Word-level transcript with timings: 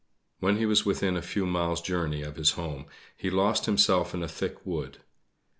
When 0.39 0.57
he 0.57 0.65
was 0.65 0.83
within 0.83 1.15
a 1.15 1.21
few 1.21 1.45
miles 1.45 1.79
journey 1.79 2.23
of 2.23 2.35
his 2.37 2.53
home, 2.53 2.87
he 3.15 3.29
lost 3.29 3.67
himself 3.67 4.15
in 4.15 4.23
a 4.23 4.27
thick 4.27 4.65
wood. 4.65 4.97